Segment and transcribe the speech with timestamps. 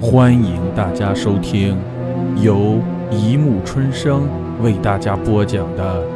[0.00, 1.76] 欢迎大家收听
[2.40, 4.28] 由一木春生
[4.62, 6.06] 为大家播讲的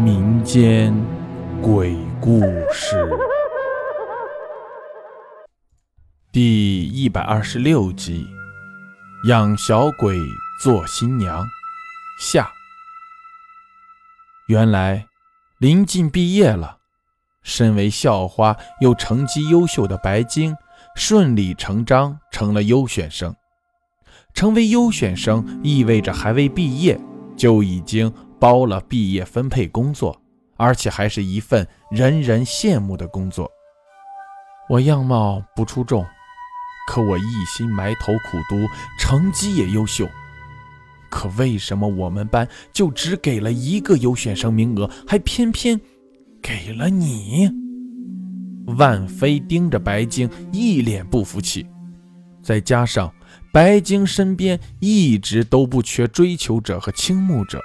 [0.00, 0.94] 民间
[1.60, 2.40] 鬼故
[2.72, 3.06] 事
[6.32, 8.26] 第一百二十六集：
[9.28, 10.18] 养小鬼
[10.62, 11.44] 做新娘
[12.18, 12.50] 下。
[14.46, 15.06] 原来
[15.58, 16.78] 临近毕业了，
[17.42, 20.56] 身为校花又成绩优秀的白晶。
[20.94, 23.34] 顺理成章成了优选生。
[24.32, 26.98] 成为优选生意味着还未毕业
[27.36, 30.20] 就已经包了毕业分配工作，
[30.56, 33.50] 而且还是一份人人羡慕的工作。
[34.68, 36.04] 我样貌不出众，
[36.88, 38.56] 可我一心埋头苦读，
[38.98, 40.08] 成绩也优秀。
[41.10, 45.80] 可为什么我们班就只给了一个优选生名额，还偏偏
[46.42, 47.63] 给了你？
[48.66, 51.66] 万飞盯着白晶，一脸不服气。
[52.42, 53.12] 再加上
[53.52, 57.58] 白晶身边一直都不缺追求者和倾慕者，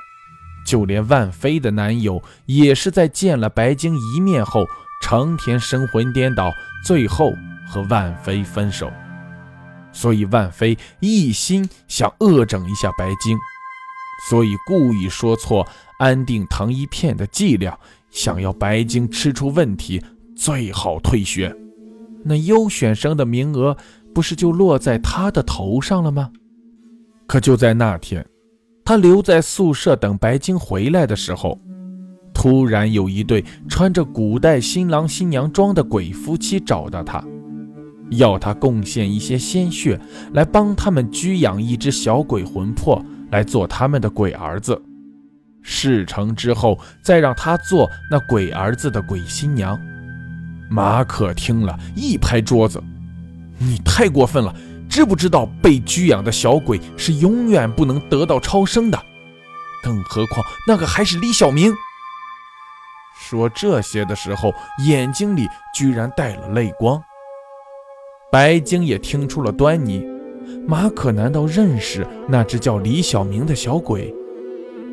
[0.65, 4.65] 就连万飞的男友也是在见了白晶一面后，
[5.01, 6.51] 成天神魂颠倒，
[6.85, 7.33] 最后
[7.67, 8.91] 和万飞分手。
[9.91, 13.37] 所以万飞一心想恶整一下白晶，
[14.29, 17.77] 所以故意说错安定糖衣片的剂量，
[18.11, 20.01] 想要白晶吃出问题。
[20.39, 21.53] 最好退学，
[22.23, 23.75] 那优选生的名额
[24.15, 26.31] 不是就落在他的头上了吗？
[27.27, 28.25] 可就在那天，
[28.85, 31.59] 他留在宿舍等白晶回来的时候，
[32.33, 37.21] 突然有一对穿着古代新郎新娘装的鬼夫妻找到他，
[38.11, 39.99] 要他贡献一些鲜血
[40.31, 44.81] 来帮他们拘养一只小鬼魂魄，来做他们的鬼儿子。
[45.61, 49.77] 事成之后，再让他做那鬼儿子的鬼新娘。
[50.69, 52.81] 马可听了一拍桌子
[53.57, 54.53] ：“你太过分了！
[54.89, 58.99] 知不知道被拘养的小鬼是永远不能得到超生的？
[59.83, 61.73] 更何况那个还是李小明。”
[63.19, 64.53] 说这些的时候，
[64.85, 67.01] 眼睛里居然带了泪光。
[68.31, 70.05] 白晶也听出了端倪：
[70.67, 74.13] 马可难道认识那只叫李小明的小鬼？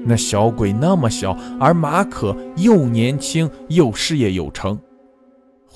[0.05, 4.79] 那小鬼那么小，而马可又年轻又事业有成。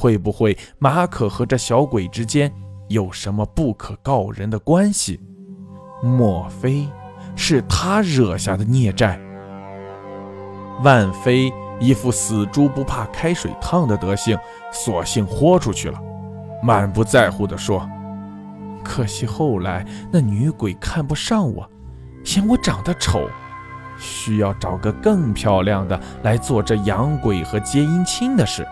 [0.00, 2.50] 会不会马可和这小鬼之间
[2.88, 5.20] 有什么不可告人的关系？
[6.02, 6.88] 莫非
[7.36, 9.20] 是他惹下的孽债？
[10.82, 14.38] 万飞一副死猪不怕开水烫的德性，
[14.72, 16.00] 索性豁出去了，
[16.62, 17.86] 满不在乎地说
[18.82, 21.68] ：“可惜后来那女鬼看不上我，
[22.24, 23.28] 嫌我长得丑，
[23.98, 28.66] 需要找个更漂亮的来做这养鬼和接姻亲的事。”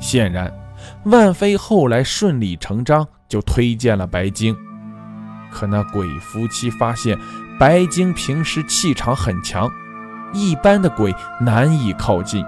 [0.00, 0.52] 显然，
[1.04, 4.56] 万飞后来顺理成章就推荐了白晶。
[5.52, 7.18] 可那鬼夫妻发现，
[7.58, 9.70] 白晶平时气场很强，
[10.32, 12.44] 一般的鬼难以靠近，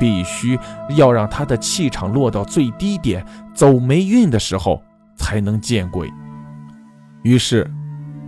[0.00, 0.58] 必须
[0.96, 4.82] 要让他的气场落到最低点，走霉运的时候
[5.16, 6.12] 才能见鬼。
[7.22, 7.70] 于是，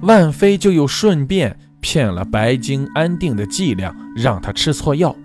[0.03, 5.17] 万飞就又顺便骗了白晶安定的剂量，让他吃错药，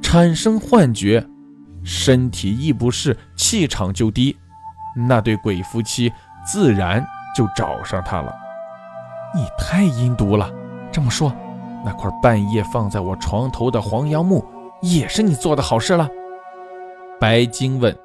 [0.00, 1.26] 产生幻觉。
[1.84, 4.36] 身体一不适，气场就低，
[5.08, 6.12] 那对鬼夫妻
[6.44, 8.34] 自然就找上他了。
[9.34, 10.50] 你太阴毒了！
[10.90, 11.32] 这么说，
[11.84, 14.44] 那块半夜放在我床头的黄杨木
[14.80, 16.08] 也是你做的好事了？
[17.20, 17.96] 白晶问。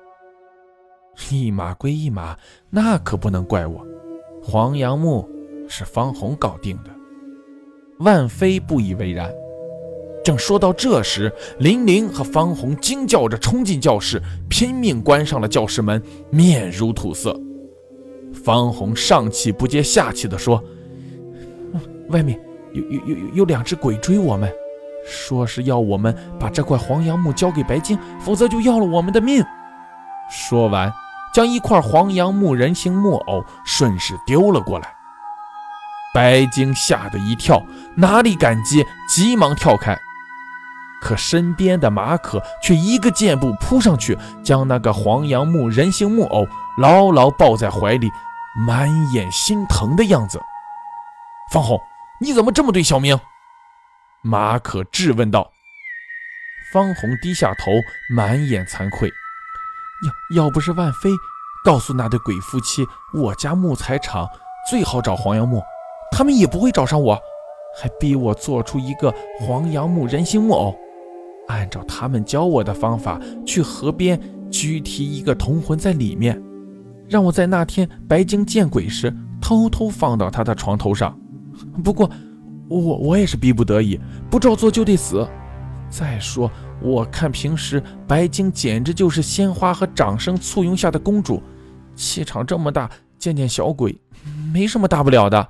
[1.30, 2.36] 一码归一码，
[2.70, 3.86] 那可不能怪我。
[4.44, 5.30] 黄杨木
[5.70, 6.90] 是方红搞定的。
[8.00, 9.32] 万飞不以为然。
[10.24, 17.38] 正说到这时，玲玲和方红惊叫着冲进教室，拼命关上了教室门，面如土色。
[18.44, 20.64] 方红上气不接下气地说
[22.10, 22.40] ：“外面
[22.74, 24.52] 有有有有有两只鬼追我们，
[25.06, 29.44] 说是要我们把这块黄杨木交给白晶，否则就要了我们的命。”
[30.32, 30.92] 说完，
[31.34, 34.88] 将一块黄杨木人形木偶顺势丢了过来。
[36.14, 37.62] 白晶吓得一跳，
[37.96, 39.98] 哪里敢接，急忙跳开。
[41.04, 46.48] 可身边的马可却一个箭步扑上去，将那个黄杨木人形木偶
[46.78, 48.10] 牢牢抱在怀里，
[48.66, 50.40] 满眼心疼的样子。
[51.52, 51.78] 方红，
[52.22, 53.20] 你怎么这么对小明？
[54.22, 55.52] 马可质问道。
[56.72, 57.72] 方红低下头，
[58.10, 59.12] 满眼惭愧。
[60.38, 61.10] 要要不是万飞
[61.66, 64.26] 告诉那对鬼夫妻，我家木材厂
[64.70, 65.62] 最好找黄杨木，
[66.12, 67.22] 他们也不会找上我，
[67.78, 70.80] 还逼我做出一个黄杨木人形木偶。
[71.48, 74.20] 按照他们教我的方法去河边
[74.50, 76.42] 拘提一个铜魂在里面，
[77.08, 81.18] 让我在那天白鲸见鬼时偷偷放到他的床头上。
[81.84, 82.10] 不过，
[82.70, 84.00] 我我也是逼不得已，
[84.30, 85.28] 不照做就得死。
[85.90, 86.50] 再说，
[86.82, 91.42] 我看平时白鲸简直就是鲜花和掌声簇拥下的公主，
[91.96, 93.96] 气场这么大，见见小鬼
[94.52, 95.50] 没什么大不了的。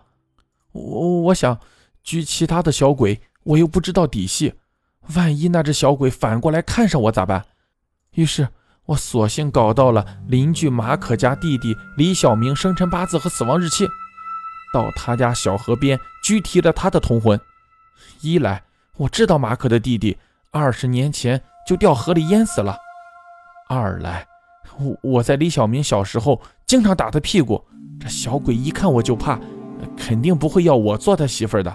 [0.74, 1.58] 我我想，
[2.04, 4.54] 拘其他的小鬼，我又不知道底细，
[5.16, 7.46] 万一那只小鬼反过来看上我咋办？
[8.16, 8.48] 于是。
[8.86, 13.88] 我索性搞到了邻居马可家弟弟李小明生辰八字和死亡日期，
[14.74, 17.40] 到他家小河边拘提了他的同魂。
[18.20, 18.62] 一来
[18.98, 20.18] 我知道马可的弟弟
[20.52, 22.76] 二十年前就掉河里淹死了；
[23.70, 24.28] 二来
[24.78, 27.64] 我我在李小明小时候经常打他屁股，
[28.02, 29.40] 这小鬼一看我就怕，
[29.96, 31.74] 肯定不会要我做他媳妇的。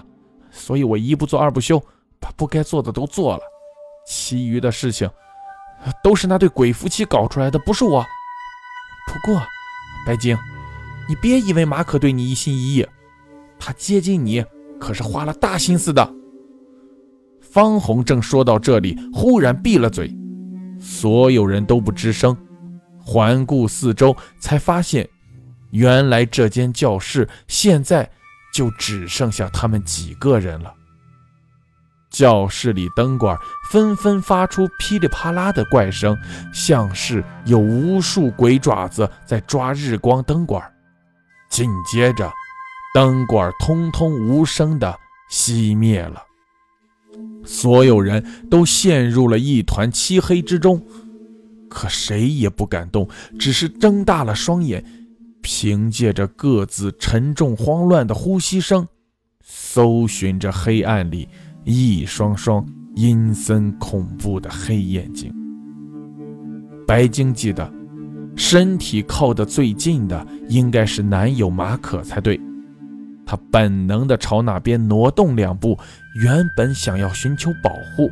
[0.51, 1.83] 所以我一不做二不休，
[2.39, 3.43] 不该做的都做了，
[4.07, 5.07] 其余的事情。
[6.01, 8.05] 都是那对鬼夫妻搞出来的，不是我。
[9.07, 9.41] 不过，
[10.05, 10.37] 白晶，
[11.07, 12.87] 你别以为马可对你一心一意，
[13.59, 14.43] 他接近你
[14.79, 16.13] 可是花了大心思的。
[17.41, 20.13] 方红正说到这里，忽然闭了嘴，
[20.79, 22.37] 所有人都不吱声，
[23.03, 25.07] 环顾四周，才发现，
[25.71, 28.09] 原来这间教室现在
[28.53, 30.73] 就只剩下他们几个人了。
[32.09, 33.37] 教室里灯管
[33.71, 36.17] 纷纷发出噼里啪啦的怪声，
[36.51, 40.61] 像是有无数鬼爪子在抓日光灯管。
[41.49, 42.31] 紧接着，
[42.93, 44.95] 灯管通通无声的
[45.31, 46.23] 熄灭了，
[47.43, 50.83] 所有人都陷入了一团漆黑之中。
[51.69, 53.07] 可谁也不敢动，
[53.37, 54.83] 只是睁大了双眼，
[55.41, 58.87] 凭借着各自沉重慌乱的呼吸声，
[59.43, 61.29] 搜寻着黑暗里。
[61.63, 62.65] 一双双
[62.95, 65.33] 阴森恐怖的黑眼睛。
[66.87, 67.71] 白晶记得，
[68.35, 72.39] 身体靠得最近的应该是男友马可才对。
[73.25, 75.77] 她本能地朝那边挪动两步，
[76.15, 78.09] 原本想要寻求保护，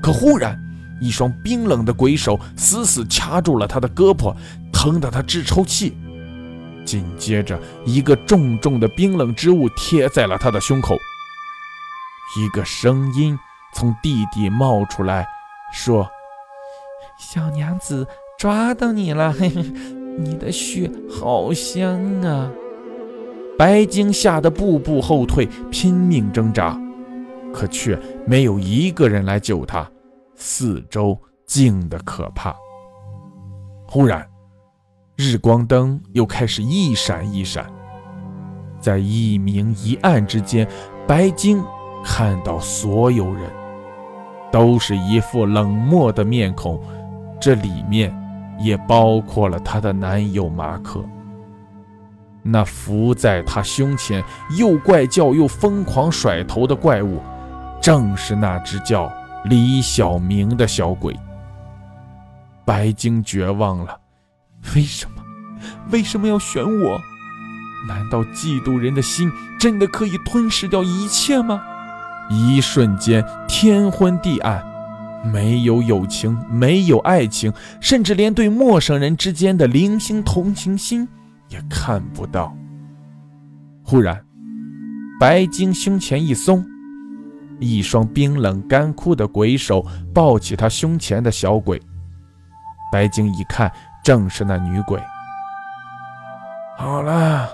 [0.00, 0.56] 可忽然
[1.00, 4.32] 一双冰冷的鬼手死死掐住了她的胳膊，
[4.72, 5.94] 疼得她直抽气。
[6.84, 10.96] 紧接着，一个重重的冰冷之物贴在了她的胸口。
[12.36, 13.38] 一个声音
[13.74, 15.26] 从地底冒出来，
[15.72, 16.08] 说
[17.18, 18.06] ：“小娘子，
[18.38, 19.32] 抓到你了！
[19.32, 19.62] 嘿嘿，
[20.18, 22.50] 你的血好香啊！”
[23.56, 26.76] 白鲸吓得步步后退，拼命挣扎，
[27.52, 29.88] 可却没有一个人来救他。
[30.34, 31.16] 四周
[31.46, 32.56] 静得可怕。
[33.86, 34.28] 忽然，
[35.16, 37.64] 日光灯又开始一闪一闪，
[38.80, 40.66] 在一明一暗之间，
[41.06, 41.62] 白鲸。
[42.04, 43.50] 看到所有人
[44.52, 46.80] 都是一副冷漠的面孔，
[47.40, 48.14] 这里面
[48.60, 51.04] 也包括了她的男友马可。
[52.42, 54.22] 那伏在她胸前
[54.58, 57.20] 又怪叫又疯狂甩头的怪物，
[57.80, 59.10] 正是那只叫
[59.46, 61.18] 李小明的小鬼。
[62.66, 63.98] 白晶绝望了，
[64.76, 65.22] 为什么？
[65.90, 67.00] 为什么要选我？
[67.88, 71.62] 难道嫉妒人的心真的可以吞噬掉一切吗？
[72.28, 74.64] 一瞬间，天昏地暗，
[75.24, 81.06] 没有友情，没有爱情，甚至连对陌生人之间的零星同情心
[81.48, 82.56] 也看不到。
[83.84, 84.24] 忽然，
[85.20, 86.64] 白晶胸前一松，
[87.60, 91.80] 一双冰冷干枯的鬼手抱起他胸前的小鬼。
[92.90, 93.70] 白晶一看，
[94.02, 94.98] 正是那女鬼。
[96.78, 97.48] 好了，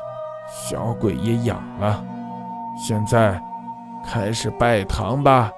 [0.48, 2.04] 小鬼也养了，
[2.86, 3.42] 现在。
[4.06, 5.50] 开始拜堂吧。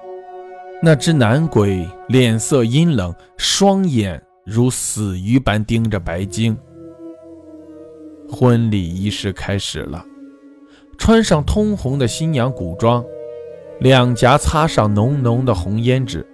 [0.81, 6.57] 那只男鬼脸色阴冷，双眼如死鱼般盯着白晶。
[8.29, 10.03] 婚礼仪式开始了，
[10.97, 13.03] 穿上通红的新娘古装，
[13.79, 16.25] 两颊擦上浓浓的红胭脂，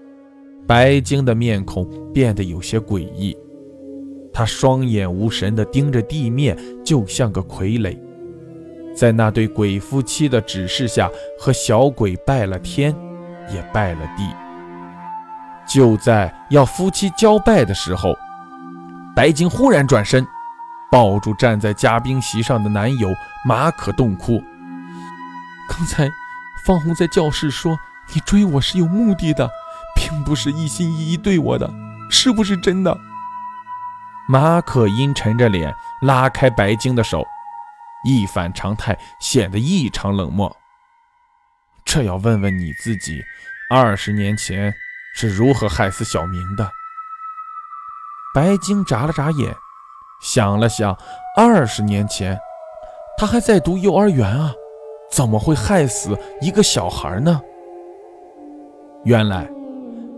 [0.65, 3.37] 白晶的面孔变得有些诡异，
[4.33, 7.95] 她双眼无神地盯着地面，就像个傀儡。
[8.95, 12.93] 在那对鬼夫妻的指示下，和小鬼拜了天，
[13.53, 14.29] 也拜了地。
[15.67, 18.17] 就在要夫妻交拜的时候，
[19.15, 20.25] 白晶忽然转身，
[20.91, 23.09] 抱住站在嘉宾席上的男友
[23.45, 24.41] 马可，洞哭。
[25.69, 26.09] 刚才
[26.65, 27.77] 方红在教室说
[28.13, 29.49] 你追我是有目的的，
[29.95, 31.71] 并不是一心一意对我的，
[32.09, 32.97] 是不是真的？
[34.27, 37.23] 马可阴沉着脸拉开白晶的手。
[38.05, 40.55] 一反常态，显得异常冷漠。
[41.85, 43.21] 这要问问你自己，
[43.69, 44.73] 二十年前
[45.15, 46.69] 是如何害死小明的？
[48.33, 49.55] 白晶眨了眨眼，
[50.21, 50.95] 想了想，
[51.35, 52.37] 二十年前，
[53.17, 54.53] 他还在读幼儿园啊，
[55.11, 57.41] 怎么会害死一个小孩呢？
[59.03, 59.49] 原来，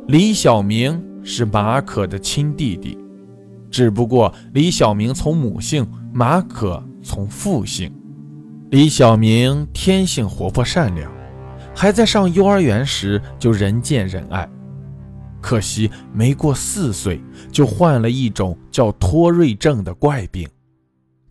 [0.07, 2.97] 李小明是马可的亲弟弟，
[3.71, 7.93] 只不过李小明从母姓，马可从父姓。
[8.69, 11.11] 李小明天性活泼善良，
[11.75, 14.49] 还在上幼儿园时就人见人爱。
[15.41, 17.19] 可惜没过四岁，
[17.51, 20.47] 就患了一种叫托瑞症的怪病。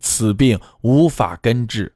[0.01, 1.95] 此病无法根治，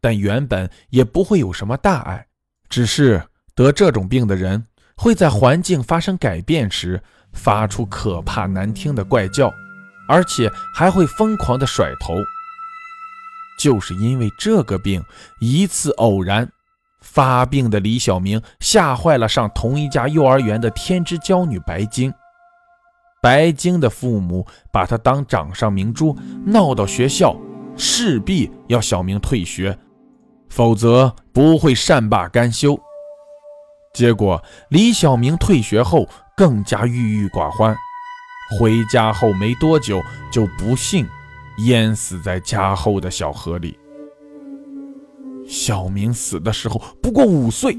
[0.00, 2.26] 但原本也不会有什么大碍，
[2.68, 3.22] 只是
[3.54, 4.66] 得这种病的人
[4.96, 7.02] 会在环境发生改变时
[7.32, 9.50] 发出可怕难听的怪叫，
[10.08, 12.14] 而且还会疯狂的甩头。
[13.60, 15.04] 就是因为这个病，
[15.38, 16.50] 一次偶然。
[17.02, 22.12] 发病的李小明吓坏了上同一家幼儿园的天之娇女白晶。
[23.22, 27.36] 白晶的父母把她当掌上明珠，闹到学校，
[27.76, 29.78] 势必要小明退学，
[30.50, 32.78] 否则不会善罢甘休。
[33.94, 37.74] 结果李小明退学后更加郁郁寡欢，
[38.58, 40.00] 回家后没多久
[40.30, 41.06] 就不幸
[41.66, 43.78] 淹死在家后的小河里。
[45.48, 47.76] 小明死的时候不过五岁，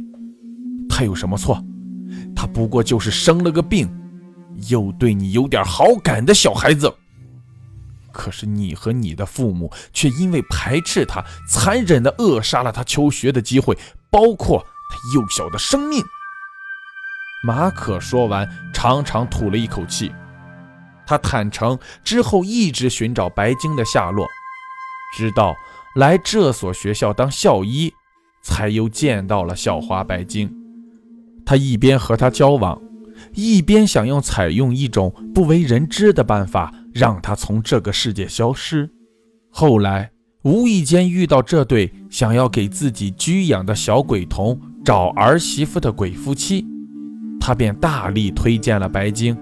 [0.90, 1.64] 他有什么错？
[2.36, 3.90] 他不过就是生了个病，
[4.70, 6.94] 又对你有点好感的小孩子。
[8.12, 13.78] 可是你和你的父母却因为排斥他，残忍地扼杀了他求学的机会，
[14.10, 16.04] 包括他幼小的生命。
[17.44, 20.12] 马可说完，长长吐了一口气。
[21.12, 24.26] 他坦诚之后一直寻找白晶的下落，
[25.18, 25.54] 直到。
[25.94, 27.92] 来这所学校当校医，
[28.42, 30.50] 才又见到了校花白晶。
[31.46, 32.82] 他一边和她交往，
[33.34, 38.90] 一边想要采用一种不为人知的办法，让她从这个世界消失。
[39.50, 40.12] 后来
[40.44, 46.66] 无意间遇到这对想要给自己居养的小鬼童找儿媳妇的鬼夫妻，
[47.38, 49.38] 他便大力推荐了白晶，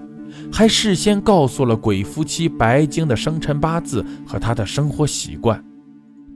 [0.52, 5.62] 还事先告诉了鬼夫妻白晶的生辰八字和他的生活习惯。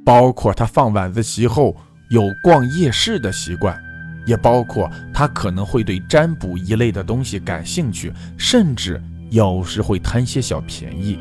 [0.04, 1.74] 包括他放晚自习后
[2.10, 3.74] 有逛夜市的习惯，
[4.26, 11.18] 也包括他可能会对占卜一类的东西感兴趣，甚至有时会贪些小便宜。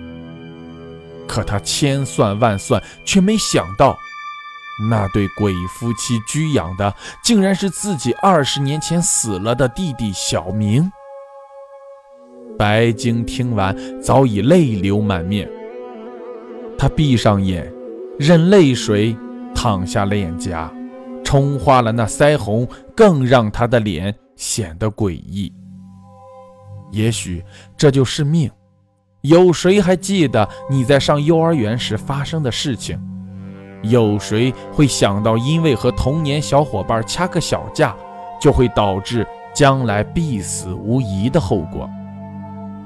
[1.25, 3.97] 可他千算万算，却没想到，
[4.89, 10.91] 那对鬼夫妻居养的，竟然是自己二十年前死了的弟弟小明。
[12.57, 15.49] 白晶听完，早已泪流满面，
[16.77, 17.71] 他闭上眼。
[18.19, 19.17] 任泪水
[19.55, 20.71] 淌下脸颊，
[21.23, 25.51] 冲花了那腮红，更让他的脸显得诡异。
[26.91, 27.43] 也许
[27.75, 28.51] 这就是命。
[29.21, 32.99] 有谁还记得你在上幼儿园时发生的事情？
[33.81, 37.95] 有谁会想到，因为和童年小伙伴掐个小架，
[38.39, 41.89] 就会导致将来必死无疑的后果？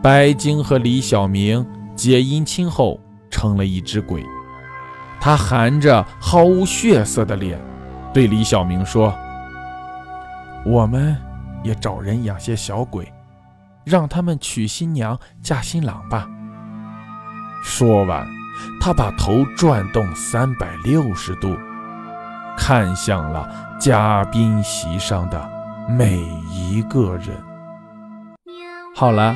[0.02, 3.00] 白晶和李小明结姻亲后，
[3.30, 4.24] 成了一只鬼。
[5.20, 7.60] 他含着毫无血色的脸，
[8.14, 9.14] 对李小明说
[10.64, 11.18] ：“我们
[11.64, 13.12] 也找人养些小鬼，
[13.84, 16.28] 让他们娶新娘嫁新郎吧。”
[17.64, 18.26] 说完，
[18.80, 21.58] 他把头转动三百六十度，
[22.56, 23.50] 看向了
[23.80, 25.50] 嘉宾席上的
[25.90, 27.36] 每一个人。
[28.96, 29.36] 好了，